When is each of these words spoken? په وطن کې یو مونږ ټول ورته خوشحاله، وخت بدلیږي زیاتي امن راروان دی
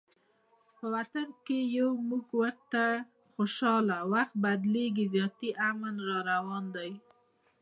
په 0.77 0.85
وطن 0.95 1.27
کې 1.45 1.59
یو 1.77 1.89
مونږ 2.07 2.23
ټول 2.29 2.39
ورته 2.43 2.83
خوشحاله، 3.33 3.97
وخت 4.11 4.33
بدلیږي 4.43 5.05
زیاتي 5.15 5.49
امن 5.69 5.95
راروان 6.09 6.65
دی 6.75 6.91